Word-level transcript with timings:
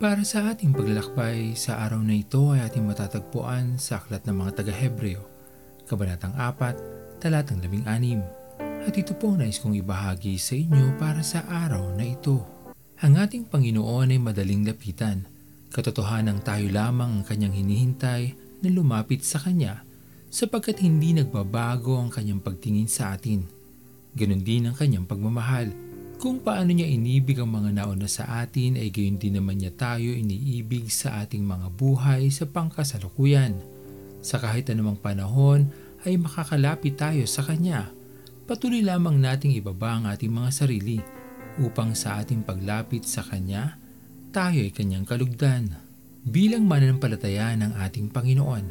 Para 0.00 0.24
sa 0.24 0.48
ating 0.48 0.72
paglalakbay, 0.72 1.52
sa 1.52 1.84
araw 1.84 2.00
na 2.00 2.16
ito 2.16 2.56
ay 2.56 2.64
ating 2.64 2.88
matatagpuan 2.88 3.76
sa 3.76 4.00
Aklat 4.00 4.24
ng 4.24 4.32
mga 4.32 4.56
taga-Hebreo, 4.56 5.20
Kabanatang 5.84 6.32
4, 6.40 7.20
Talatang 7.20 7.60
16. 7.60 8.88
At 8.88 8.96
ito 8.96 9.12
po 9.12 9.36
nais 9.36 9.60
kong 9.60 9.76
ibahagi 9.76 10.40
sa 10.40 10.56
inyo 10.56 10.96
para 10.96 11.20
sa 11.20 11.44
araw 11.44 11.92
na 12.00 12.08
ito. 12.08 12.40
Ang 13.04 13.20
ating 13.20 13.52
Panginoon 13.52 14.16
ay 14.16 14.16
madaling 14.16 14.64
lapitan. 14.64 15.28
Katotohanan 15.68 16.40
tayo 16.40 16.72
lamang 16.72 17.20
ang 17.20 17.24
kanyang 17.28 17.60
hinihintay 17.60 18.32
na 18.64 18.68
lumapit 18.72 19.20
sa 19.20 19.36
Kanya 19.36 19.84
sapagkat 20.32 20.80
hindi 20.80 21.12
nagbabago 21.12 22.00
ang 22.00 22.08
kanyang 22.08 22.40
pagtingin 22.40 22.88
sa 22.88 23.12
atin. 23.12 23.44
Ganon 24.16 24.40
din 24.40 24.64
ang 24.64 24.72
kanyang 24.80 25.04
pagmamahal. 25.04 25.89
Kung 26.20 26.36
paano 26.36 26.68
niya 26.76 26.84
inibig 26.84 27.40
ang 27.40 27.48
mga 27.48 27.80
nauna 27.80 28.04
sa 28.04 28.44
atin 28.44 28.76
ay 28.76 28.92
gayon 28.92 29.16
din 29.16 29.40
naman 29.40 29.56
niya 29.56 29.72
tayo 29.72 30.12
iniibig 30.12 30.92
sa 30.92 31.24
ating 31.24 31.40
mga 31.40 31.72
buhay 31.72 32.28
sa 32.28 32.44
pangkasalukuyan. 32.44 33.56
Sa 34.20 34.36
kahit 34.36 34.68
anumang 34.68 35.00
panahon 35.00 35.72
ay 36.04 36.20
makakalapit 36.20 37.00
tayo 37.00 37.24
sa 37.24 37.40
Kanya. 37.40 37.88
Patuloy 38.44 38.84
lamang 38.84 39.16
nating 39.16 39.56
ibaba 39.56 39.96
ang 39.96 40.04
ating 40.12 40.28
mga 40.28 40.52
sarili 40.52 41.00
upang 41.56 41.96
sa 41.96 42.20
ating 42.20 42.44
paglapit 42.44 43.08
sa 43.08 43.24
Kanya, 43.24 43.80
tayo 44.28 44.60
ay 44.60 44.76
Kanyang 44.76 45.08
kalugdan. 45.08 45.72
Bilang 46.20 46.68
mananampalataya 46.68 47.56
ng 47.56 47.80
ating 47.80 48.12
Panginoon, 48.12 48.64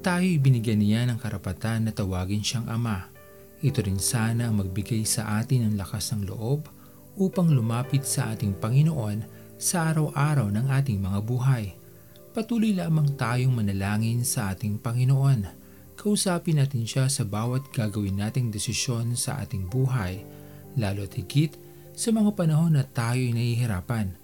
tayo 0.00 0.24
binigyan 0.40 0.80
niya 0.80 1.04
ng 1.04 1.20
karapatan 1.20 1.84
na 1.84 1.92
tawagin 1.92 2.40
siyang 2.40 2.64
Ama. 2.64 3.12
Ito 3.60 3.84
rin 3.84 4.00
sana 4.00 4.48
ang 4.48 4.64
magbigay 4.64 5.04
sa 5.04 5.36
atin 5.36 5.68
ng 5.68 5.74
lakas 5.76 6.16
ng 6.16 6.32
loob 6.32 6.77
upang 7.18 7.50
lumapit 7.50 8.06
sa 8.06 8.32
ating 8.32 8.54
Panginoon 8.62 9.26
sa 9.58 9.90
araw-araw 9.90 10.54
ng 10.54 10.66
ating 10.70 11.02
mga 11.02 11.18
buhay. 11.26 11.74
Patuloy 12.30 12.78
lamang 12.78 13.18
tayong 13.18 13.50
manalangin 13.50 14.22
sa 14.22 14.54
ating 14.54 14.78
Panginoon. 14.78 15.58
Kausapin 15.98 16.62
natin 16.62 16.86
siya 16.86 17.10
sa 17.10 17.26
bawat 17.26 17.74
gagawin 17.74 18.22
nating 18.22 18.54
desisyon 18.54 19.18
sa 19.18 19.42
ating 19.42 19.66
buhay, 19.66 20.22
lalo 20.78 21.02
at 21.02 21.18
higit 21.18 21.58
sa 21.98 22.14
mga 22.14 22.38
panahon 22.38 22.78
na 22.78 22.86
tayo 22.86 23.18
ay 23.18 23.34
nahihirapan. 23.34 24.14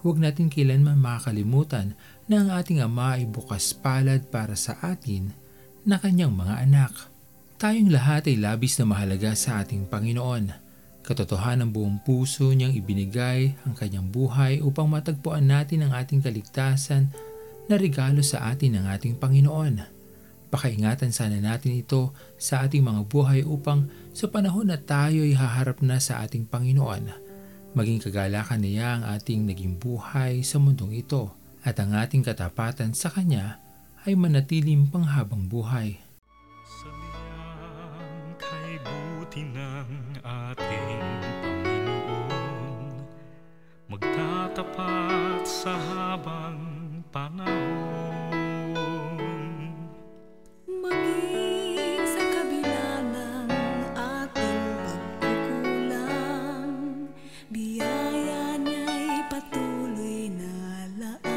Huwag 0.00 0.16
natin 0.16 0.48
kailanman 0.48 0.96
makakalimutan 0.96 1.92
na 2.24 2.40
ang 2.40 2.48
ating 2.56 2.80
Ama 2.80 3.20
ay 3.20 3.28
bukas 3.28 3.76
palad 3.76 4.32
para 4.32 4.56
sa 4.56 4.80
atin 4.80 5.36
na 5.84 6.00
kanyang 6.00 6.32
mga 6.32 6.64
anak. 6.64 7.12
Tayong 7.60 7.92
lahat 7.92 8.32
ay 8.32 8.40
labis 8.40 8.80
na 8.80 8.88
mahalaga 8.88 9.36
sa 9.36 9.60
ating 9.60 9.84
Panginoon 9.92 10.67
Katotohanan 11.08 11.64
ng 11.64 11.70
buong 11.72 11.96
puso 12.04 12.52
niyang 12.52 12.76
ibinigay 12.76 13.56
ang 13.64 13.72
kanyang 13.72 14.12
buhay 14.12 14.60
upang 14.60 14.92
matagpuan 14.92 15.48
natin 15.48 15.88
ang 15.88 15.96
ating 15.96 16.20
kaligtasan 16.20 17.08
na 17.64 17.80
regalo 17.80 18.20
sa 18.20 18.52
atin 18.52 18.76
ng 18.76 18.84
ating 18.92 19.16
Panginoon. 19.16 19.88
Pakaingatan 20.52 21.08
sana 21.08 21.40
natin 21.40 21.80
ito 21.80 22.12
sa 22.36 22.60
ating 22.68 22.84
mga 22.84 23.08
buhay 23.08 23.40
upang 23.40 23.88
sa 24.12 24.28
panahon 24.28 24.68
na 24.68 24.76
tayo 24.76 25.24
ay 25.24 25.32
haharap 25.32 25.80
na 25.80 25.96
sa 25.96 26.20
ating 26.20 26.44
Panginoon, 26.44 27.08
maging 27.72 28.04
kagalakan 28.04 28.60
niya 28.60 29.00
ang 29.00 29.08
ating 29.08 29.48
naging 29.48 29.80
buhay 29.80 30.44
sa 30.44 30.60
mundong 30.60 30.92
ito 30.92 31.32
at 31.64 31.80
ang 31.80 31.96
ating 31.96 32.20
katapatan 32.20 32.92
sa 32.92 33.08
Kanya 33.08 33.56
ay 34.04 34.12
manatiling 34.12 34.84
panghabang 34.92 35.48
buhay. 35.48 35.96
Sa 36.68 36.97
ng 39.46 40.18
ating 40.24 41.02
Panginoon 41.42 43.06
Magtatapat 43.86 45.46
sa 45.46 45.78
habang 45.78 46.58
panahon 47.14 47.58
Maging 50.68 52.04
sa 52.06 52.22
kabila 52.34 53.02
ng 53.02 53.50
ating 53.96 54.62
pagkukulang, 55.18 56.72
biyaya 57.50 58.56
niya'y 58.62 59.26
patuloy 59.26 60.30
na 60.32 60.54
laan. 61.02 61.28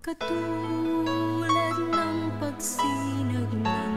Katulad 0.00 1.76
ng 1.78 2.18
pagsinag 2.38 3.50
ng 3.58 3.89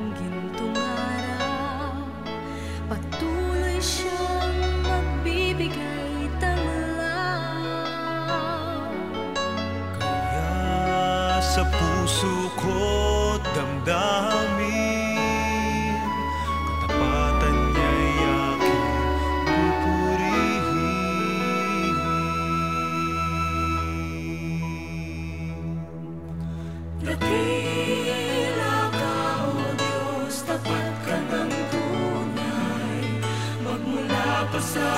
Dakila 27.03 28.75
ka, 28.95 29.15
O 29.43 29.59
Diyos, 29.75 30.35
tapat 30.47 31.03
ng 31.03 31.51
tunay. 31.67 33.03
Magmula 33.59 34.47
sa 34.63 34.91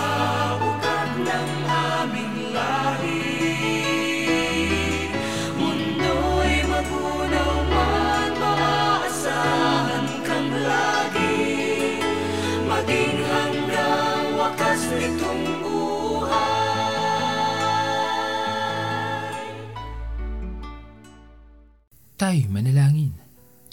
ugat 0.61 1.11
ng 1.17 1.49
aming 1.65 2.35
lahi. 2.53 3.34
Tayo 22.25 22.49
manalangin. 22.49 23.13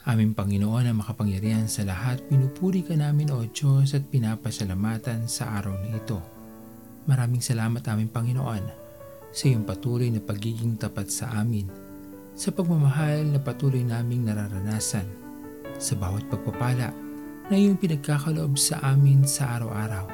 Aming 0.04 0.36
Panginoon 0.36 0.84
na 0.84 0.92
makapangyarihan 0.92 1.64
sa 1.72 1.88
lahat, 1.88 2.20
pinupuri 2.28 2.84
ka 2.84 2.92
namin 2.92 3.32
o 3.32 3.40
Diyos 3.48 3.96
at 3.96 4.04
pinapasalamatan 4.12 5.24
sa 5.24 5.56
araw 5.56 5.72
na 5.80 5.96
ito. 5.96 6.20
Maraming 7.08 7.40
salamat 7.40 7.80
aming 7.80 8.12
Panginoon 8.12 8.64
sa 9.32 9.48
iyong 9.48 9.64
patuloy 9.64 10.12
na 10.12 10.20
pagiging 10.20 10.76
tapat 10.76 11.08
sa 11.08 11.32
amin, 11.40 11.64
sa 12.36 12.52
pagmamahal 12.52 13.24
na 13.24 13.40
patuloy 13.40 13.80
naming 13.80 14.28
nararanasan, 14.28 15.08
sa 15.80 15.96
bawat 15.96 16.28
pagpapala 16.28 16.92
na 17.48 17.54
iyong 17.56 17.80
pinagkakaloob 17.80 18.60
sa 18.60 18.84
amin 18.84 19.24
sa 19.24 19.56
araw-araw. 19.56 20.12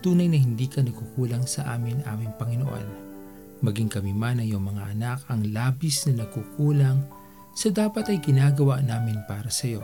Tunay 0.00 0.32
na 0.32 0.40
hindi 0.40 0.64
ka 0.64 0.80
nagkukulang 0.80 1.44
sa 1.44 1.76
amin 1.76 2.00
aming 2.08 2.32
Panginoon. 2.40 2.86
Maging 3.60 3.92
kami 3.92 4.16
man 4.16 4.40
ay 4.40 4.48
iyong 4.48 4.64
mga 4.64 4.96
anak 4.96 5.28
ang 5.28 5.44
labis 5.52 6.08
na 6.08 6.24
nagkukulang 6.24 7.19
sa 7.54 7.68
dapat 7.70 8.10
ay 8.10 8.18
ginagawa 8.22 8.80
namin 8.80 9.20
para 9.26 9.50
sa 9.50 9.66
iyo. 9.70 9.82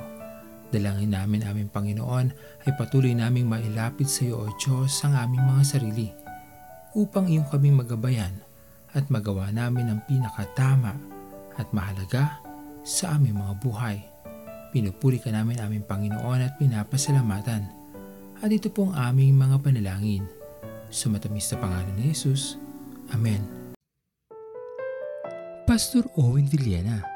Dalangin 0.71 1.15
namin 1.15 1.47
aming 1.47 1.71
Panginoon 1.71 2.27
ay 2.66 2.72
patuloy 2.75 3.15
naming 3.15 3.47
mailapit 3.47 4.10
sa 4.10 4.27
iyo 4.27 4.47
o 4.47 4.50
Diyos 4.59 4.93
ang 5.06 5.15
aming 5.15 5.44
mga 5.47 5.62
sarili 5.62 6.08
upang 6.96 7.29
iyong 7.29 7.46
kaming 7.52 7.76
magabayan 7.76 8.32
at 8.96 9.06
magawa 9.12 9.52
namin 9.52 9.93
ang 9.93 10.00
pinakatama 10.08 10.96
at 11.61 11.69
mahalaga 11.70 12.41
sa 12.81 13.14
aming 13.19 13.37
mga 13.37 13.55
buhay. 13.61 13.96
Pinupuri 14.73 15.20
ka 15.20 15.29
namin 15.29 15.61
aming 15.61 15.85
Panginoon 15.85 16.41
at 16.44 16.56
pinapasalamatan. 16.56 17.69
At 18.41 18.52
ito 18.52 18.69
po 18.69 18.93
ang 18.93 19.12
aming 19.12 19.37
mga 19.37 19.56
panalangin. 19.64 20.25
Sa 20.93 21.08
matamis 21.08 21.49
na 21.52 21.56
pangalan 21.61 21.96
ni 21.96 22.12
Jesus. 22.12 22.61
Amen. 23.12 23.41
Pastor 25.67 26.06
Owen 26.14 26.46
Villena, 26.46 27.16